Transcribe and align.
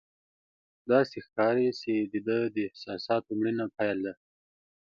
داسې 0.91 1.17
ښکاري 1.25 1.69
چې 1.81 1.93
د 2.11 2.13
ده 2.27 2.37
د 2.55 2.57
احساساتو 2.67 3.29
مړینه 3.39 3.65
پیل 3.77 3.97
ده. 4.05 4.13